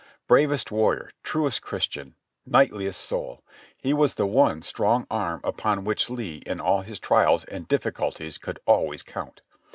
Bravest 0.27 0.71
warrior! 0.71 1.11
Truest 1.21 1.61
Christian! 1.61 2.15
Knightliest 2.47 2.99
soul! 2.99 3.43
His 3.77 3.93
was 3.93 4.15
the 4.15 4.25
one 4.25 4.63
strong 4.63 5.05
arm 5.11 5.41
upon 5.43 5.83
which 5.83 6.09
Lee 6.09 6.41
in 6.43 6.59
all 6.59 6.81
his 6.81 6.99
trials 6.99 7.43
and 7.45 7.67
difficulties 7.67 8.39
could 8.39 8.59
always 8.65 9.03
count. 9.03 9.41